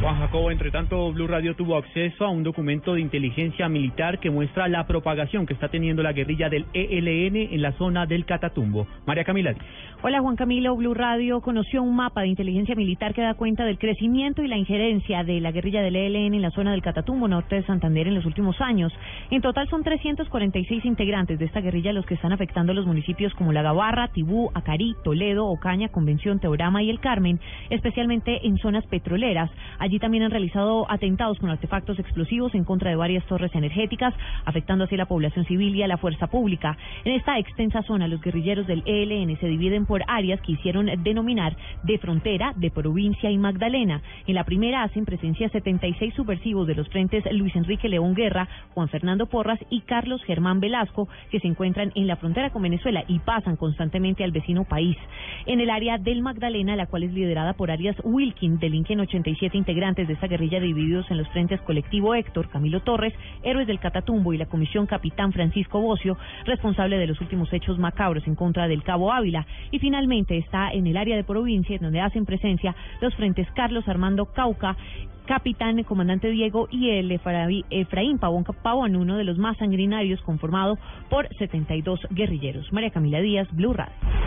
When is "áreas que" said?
40.06-40.52